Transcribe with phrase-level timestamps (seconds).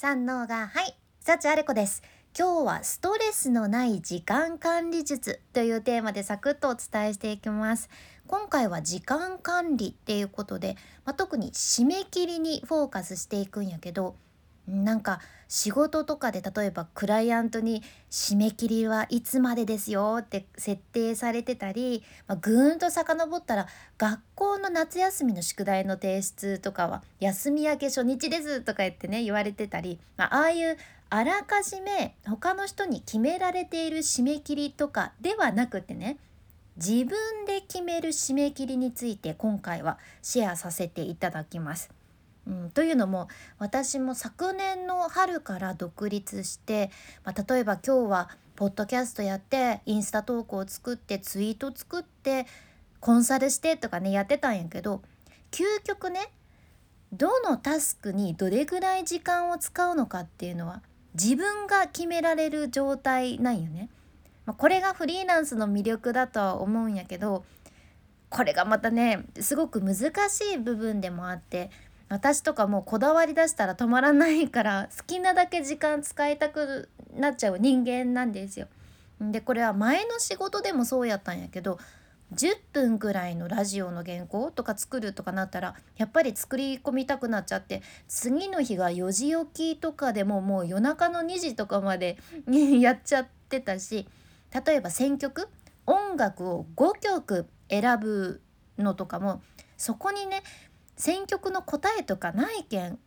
[0.00, 2.04] 三能がはい幸あれ子です。
[2.38, 7.90] 今日はストレスのない時間管理術というテーマでサクッとお伝えしていきます。
[8.28, 14.14] 今回は時間管理っていうことで、まあ、特に締め切りにフォーカスしていくんやけど
[14.68, 23.66] なんか仕事とかで例えばクライアントに締め切りはいつまでですよって設定されてたり、まあ、ぐーんと遡ったら
[23.96, 30.76] 学校の夏休みの宿題の提出とかは休み明け初日ですとか言ってね言われてたり、まあ、ああいう
[31.10, 36.18] あらかじめ他の人に決められている締め切りとかではなくてね
[36.76, 41.97] 自分で決める締め切りについて今回はシェアさせていただきます。
[42.48, 46.90] うん、というのも私も昨年の春から独立して、
[47.24, 52.46] まあ、例えば今日はポッドキャストやってインスタ投稿を作ってツイート作って
[53.00, 55.02] コンサルしてとかねやってたんやけど
[55.50, 56.32] 究極ね
[57.12, 60.82] どのタスクにどれぐらい時間を使うのかっていうのは
[61.14, 63.88] 自分が決められる状態なんよね。
[64.44, 67.44] まあ、これがフリーランスの魅力だとは思うんやけど
[68.30, 71.70] これがまたねすごく難しい部分でもあって
[72.08, 78.68] 私とかもうこだわりだしたら止まらないから 好きなだけ時間使いたくなっちゃう人間なんですよ。
[79.20, 81.78] でこれは前の仕事でもそうやったんやけど
[82.34, 92.18] 10分ぐらいのラジオの原稿とか作るとかなったらやっぱり作り込みたくなっちゃって次の日が4時起きとかでももう夜中の2時とかまで
[92.80, 94.06] やっちゃってたし
[94.66, 95.48] 例えば選曲
[95.86, 98.42] 音楽を5曲選ぶ
[98.78, 99.42] のとかも
[99.78, 100.42] そこにね
[100.98, 102.98] 選曲の答えとかないけん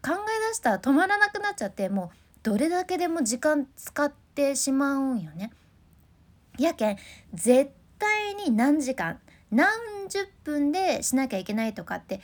[0.00, 5.50] 考え出したら止まらなくなっちゃってもうどれだけでも時間使ってしまうんよね。
[6.58, 6.96] やけん
[7.34, 9.18] 絶対に何時間
[9.50, 9.68] 何
[10.08, 12.20] 十分でしなきゃいけないとかって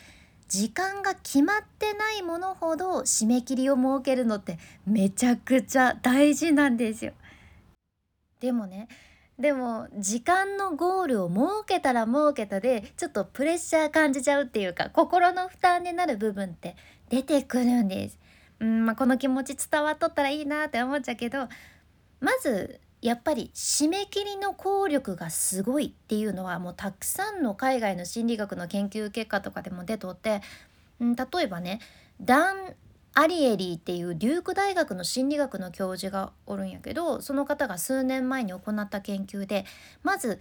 [0.49, 7.13] 時間が決まってないものほど締め切りを設けるのってめちゃくちゃ大事なんですよ。
[8.41, 8.89] でもね
[9.39, 16.77] でも時間のゴールを設けたら設けたでちょっとプレッシャー感じちゃうっていうか心の負担になる部分って
[17.09, 18.19] 出てくるんです。
[18.61, 21.49] うんまあ、この気持ち伝わっとったらいいなって思っちゃうけど
[22.21, 30.41] まずやっぱり締め切りの効力がすごいっていうのはもうたくさんの海外の心理学の研究結果とかでも出とって、
[31.01, 31.81] うん、例えばね
[32.21, 32.75] ダン・
[33.17, 39.65] アリエリーっていうデューク大学の心理学の教授がおるんやけどその方が数年前に行った研究で
[40.03, 40.41] まず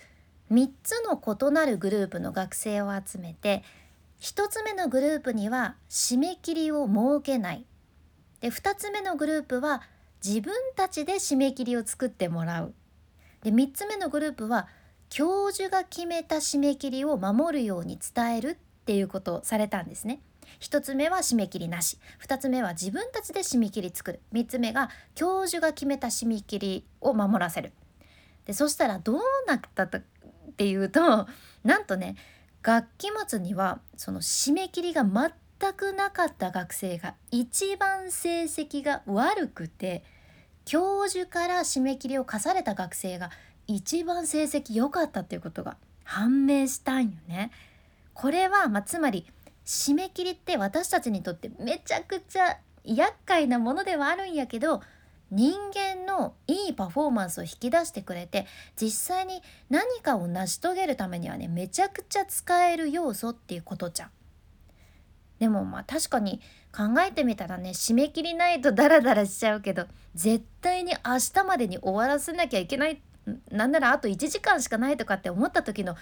[0.51, 3.63] 3つの異なるグループの学生を集めて
[4.21, 7.65] 1つ目のグループには締め切りを設けない
[8.41, 9.83] で2つ目のグループは
[10.25, 12.73] 自分たちで締め切りを作ってもらう
[13.43, 14.67] で3つ目のグループは
[15.09, 20.21] 教授が決めた締め切りを守るように伝えるっていうことをされたんですね。
[20.59, 21.97] 1つ目は締め切りなし。
[22.25, 24.21] 2つ目は自分たちで締め切り作る。
[24.33, 27.73] 3つ目が教授が決めた締め切りを守らせる。
[28.45, 29.89] でそしたらどうなったっ
[30.57, 31.27] ていうと
[31.63, 32.15] なんとね
[32.61, 40.03] 学期末にはその締め切りが全くなかった学生が一番成績が悪くて
[40.65, 43.31] 教授から締め切りを課された学生が
[43.67, 47.51] 一番成績良かったっていうことが判明したんよね。
[48.13, 49.25] これは、まあ、つまり
[49.65, 54.81] 締め切りって私たちにとってめちゃくちゃ厄介なものではあるんやけど
[55.31, 58.45] 人間のいいパフォーマンスを引き出してくれて
[58.79, 64.09] 実際に何かを成し遂げるためにはねめちゃくちゃ使える要素っていうことじゃん。
[65.39, 66.39] でもまあ確かに
[66.71, 73.01] 考えてみたらね締め切りないとダラダラしちゃうけど絶対に明日までに終わらせなきゃいけない
[73.51, 75.95] なんならあと1時間しかないとかって思った時の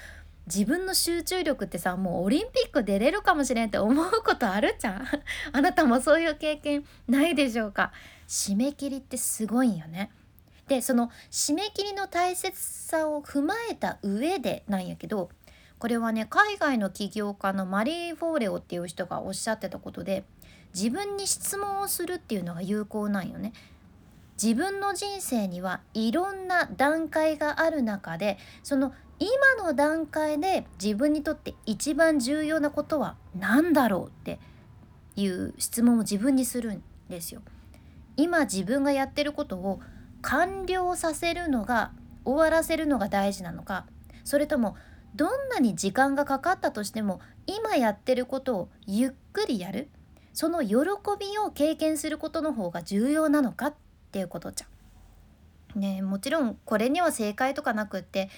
[0.47, 5.07] 自分の集中力ってさもうオリンピック出れるかもしれんって思うことあるじゃん。
[5.53, 7.91] あなたもそういう経験ないでしょうか？
[8.28, 10.12] 締め切りってすごいよね。
[10.68, 15.30] でその締め切りの大切さを踏まえた上でなんやけど
[15.80, 20.24] これはね海外の起業家のマリー・フォーレオっていう人がおっしゃってたことで
[20.74, 23.51] 自分に質問をするっていうのが有効なんよね。
[24.42, 34.39] 自分の人生にはいろんな段階がある中でその今の段階で自分にとって一番重要なことは何だろうって
[35.15, 37.44] いう質問を自分にするんですよ。
[38.18, 39.79] 今自分がやってることを
[40.23, 41.91] 完了させるのが
[42.25, 43.85] 終わらせるのが大事なのか
[44.23, 44.75] それとも
[45.15, 49.88] どんなに時間がかかったとしても今やってることをゆっくりやる
[50.33, 50.75] その喜
[51.19, 53.73] びを経験することの方が重要なのかっ
[54.12, 54.68] ていうことじゃ
[55.77, 55.79] ん。
[55.79, 58.29] ねもちろんこれには正解とかなくって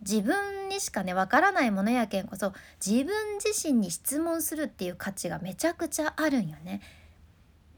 [0.00, 2.52] 自分にしかねわからないものやけんこそ
[2.84, 6.80] 自分自身に質問するっていう価値がめちゃくちゃあるんよね。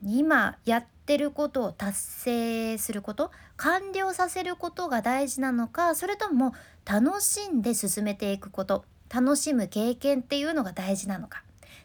[0.03, 6.55] 今やってることを達成すること完了させることが大事なのかそれとも
[6.87, 11.43] 楽しんで進めていくこと楽しむ経験っていうのが大事なのか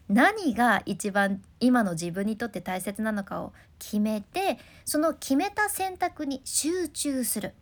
[0.08, 7.54] 何が一番今の自分にとって大切なのかを決めてその決めた選択に集中する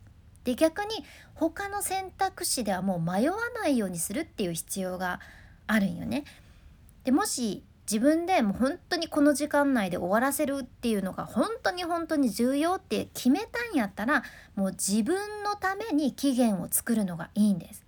[0.45, 1.03] で逆に
[1.33, 5.19] 他の選択肢ではもう迷わないようにするっていう必要が
[5.67, 6.23] あるんよね。
[7.03, 14.23] でもし自分でもう本当にこの時間内で終わらせるっていうのが本当に本当に重要って決めたんやったら
[14.55, 17.83] もう自分のために期限を作るのがいいんです。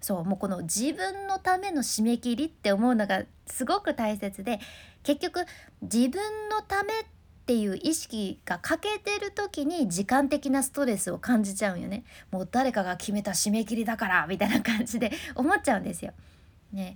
[0.00, 4.58] そうもうこの自分のための締め切りって思うのがすごく大切で
[5.04, 5.44] 結局
[5.82, 12.04] 自分のためってっていう意識が欠けてる時に時間的なストレスを感じちゃうんよね。
[12.30, 16.12] もう誰かが決めた締め切りだからみたいな感じで 思っちゃうんですよ。
[16.72, 16.94] ね。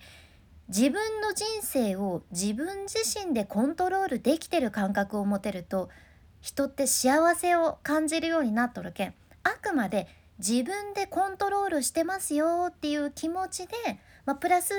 [0.69, 5.90] 自分の人生を自分自身でコントロールできてる感覚を持てると
[6.40, 9.14] 人って幸せを感じるようになっとるけん。
[9.42, 10.06] あくまで
[10.38, 13.75] 自分でコントロールしてますよっていう気持ちで、
[14.25, 14.75] まあ、プラス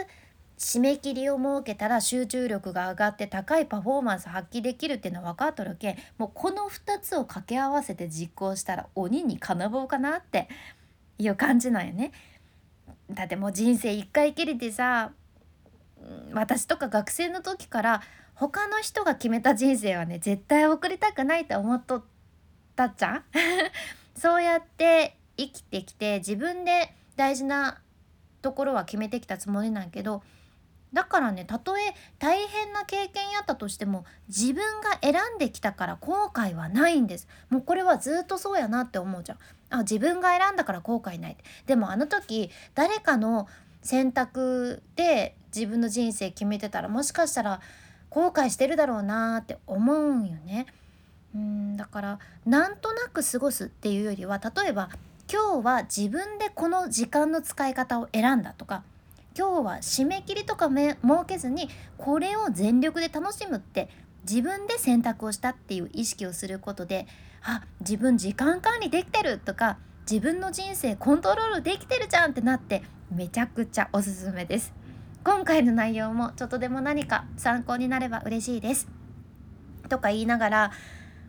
[0.57, 10.49] 締め切りを設けたら集中力が上がって高いパフォーマンス発揮できるっていうのは分かっとるけんもうこの2つを掛け合わせて実行したら鬼に金棒かなって
[11.19, 12.11] いう感じなんよね。
[13.09, 15.11] だってもう人生一回きりでさ
[16.33, 18.01] 私とか学生の時から
[18.33, 22.03] 他の人が決めた人生はね絶対送りたくないと思っとっ
[22.75, 23.23] たっちゃん
[24.15, 27.81] そうやって生きてきて自分で大事な
[28.41, 30.21] ところは決めてきたつもりなんけど
[30.93, 31.81] だからねたとえ
[32.17, 37.27] 大変な経験やったとしても自分が選んできたから後悔はないんです。
[37.49, 39.37] もうこれはずっとそうやなって思うじゃん。
[39.69, 43.47] あ自分が選んだから後悔ないでもあの時誰かの
[43.81, 47.59] 選択で自分の人生決めてたらもしかしたら
[48.09, 50.67] 後悔してるだろうなって思うんよね。
[51.35, 54.89] うんだからなんとなく過ごすっていうよりは例えば
[55.31, 58.83] 今日は自分でこの時間の使い方を選んだとか
[59.37, 60.97] 今日は締め切りとか設
[61.27, 61.69] けずに
[61.99, 63.87] これを全力で楽しむって
[64.27, 67.05] 自分で選択をしたっていう意識をすることで
[67.43, 69.77] あ自分時間管理できてるとか
[70.09, 72.81] 自分の人生コントロールできてるじゃんってなって
[73.11, 74.73] めちゃくちゃおすすめです。
[75.23, 78.87] 今回の内容もちょっとでも何か参考になれば嬉しいです。
[79.87, 80.71] とか言いながら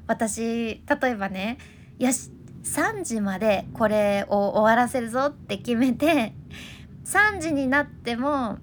[0.06, 1.58] 私例えばね
[1.98, 2.30] よし
[2.64, 6.32] 3時までこれを終わらせるぞって決めて
[7.08, 8.60] 3時になってもう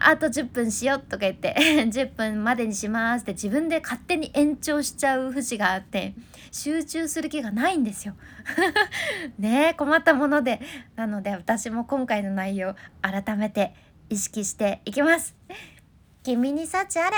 [0.00, 1.54] あと10分しようとか言って
[1.88, 6.14] 10分までにしますって自分で勝手に延長しちゃう節があって
[6.50, 8.14] 集中する気がないんですよ。
[9.38, 10.60] ね困ったもので
[10.94, 13.74] なので私も今回の内容改めて
[14.08, 15.34] 意識していきます。
[16.22, 17.16] 君に幸あれ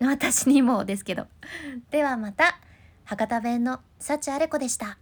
[0.00, 1.26] 私にもですけど。
[1.90, 2.58] ではまた
[3.04, 4.98] 博多弁の幸あれ子でした。